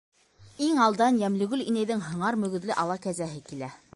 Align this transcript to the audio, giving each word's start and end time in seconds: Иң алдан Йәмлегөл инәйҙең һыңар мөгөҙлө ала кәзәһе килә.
Иң 0.67 0.79
алдан 0.85 1.19
Йәмлегөл 1.25 1.61
инәйҙең 1.65 2.03
һыңар 2.07 2.39
мөгөҙлө 2.47 2.81
ала 2.85 2.99
кәзәһе 3.07 3.47
килә. 3.53 3.73